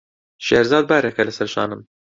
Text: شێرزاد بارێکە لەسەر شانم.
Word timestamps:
شێرزاد 0.45 0.83
بارێکە 0.89 1.23
لەسەر 1.27 1.47
شانم. 1.53 1.81